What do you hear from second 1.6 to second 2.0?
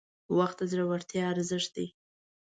دی.